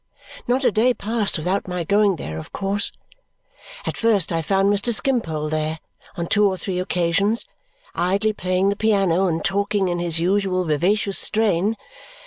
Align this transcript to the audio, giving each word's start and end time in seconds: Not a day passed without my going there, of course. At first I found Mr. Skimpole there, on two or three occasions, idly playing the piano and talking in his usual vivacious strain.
Not 0.47 0.63
a 0.63 0.71
day 0.71 0.95
passed 0.95 1.37
without 1.37 1.67
my 1.67 1.83
going 1.83 2.15
there, 2.15 2.39
of 2.39 2.51
course. 2.51 2.91
At 3.85 3.95
first 3.95 4.31
I 4.31 4.41
found 4.41 4.73
Mr. 4.73 4.91
Skimpole 4.91 5.47
there, 5.47 5.77
on 6.15 6.25
two 6.25 6.47
or 6.49 6.57
three 6.57 6.79
occasions, 6.79 7.45
idly 7.93 8.33
playing 8.33 8.69
the 8.69 8.75
piano 8.75 9.27
and 9.27 9.45
talking 9.45 9.89
in 9.89 9.99
his 9.99 10.19
usual 10.19 10.65
vivacious 10.65 11.19
strain. 11.19 11.77